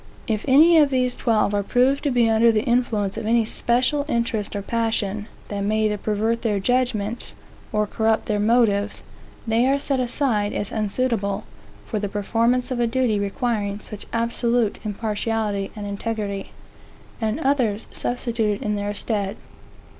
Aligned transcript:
If 0.25 0.43
any 0.47 0.79
of 0.79 0.89
these 0.89 1.15
twelve 1.15 1.53
are 1.53 1.61
proved 1.61 2.03
to 2.05 2.09
be 2.09 2.27
under 2.27 2.51
the 2.51 2.63
influence 2.63 3.17
of 3.17 3.27
any 3.27 3.45
special 3.45 4.03
interest 4.09 4.55
or 4.55 4.63
passion, 4.63 5.27
that 5.49 5.61
may 5.61 5.85
either 5.85 5.99
pervert 5.99 6.41
their 6.41 6.59
judgments, 6.59 7.35
or 7.71 7.85
corrupt 7.85 8.25
their 8.25 8.39
motives, 8.39 9.03
they 9.45 9.67
are 9.67 9.77
set 9.77 9.99
aside 9.99 10.53
as 10.53 10.71
unsuitable 10.71 11.43
for 11.85 11.99
the 11.99 12.09
performance 12.09 12.71
of 12.71 12.79
a 12.79 12.87
duty 12.87 13.19
requiring 13.19 13.79
such 13.79 14.07
absolute 14.11 14.79
impartiality 14.83 15.69
and 15.75 15.85
integrity; 15.85 16.49
and 17.21 17.39
others 17.41 17.85
substituted 17.91 18.59
in 18.63 18.73
their 18.75 18.95
stead. 18.95 19.37